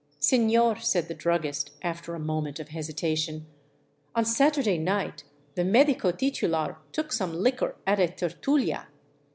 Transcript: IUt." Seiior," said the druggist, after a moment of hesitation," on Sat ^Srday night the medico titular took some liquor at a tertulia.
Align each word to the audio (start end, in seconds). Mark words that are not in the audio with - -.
IUt." 0.01 0.17
Seiior," 0.19 0.81
said 0.81 1.07
the 1.07 1.13
druggist, 1.13 1.69
after 1.83 2.15
a 2.15 2.19
moment 2.19 2.59
of 2.59 2.69
hesitation," 2.69 3.45
on 4.15 4.25
Sat 4.25 4.55
^Srday 4.55 4.79
night 4.79 5.23
the 5.53 5.63
medico 5.63 6.09
titular 6.11 6.77
took 6.91 7.13
some 7.13 7.33
liquor 7.35 7.75
at 7.85 7.99
a 7.99 8.07
tertulia. 8.07 8.87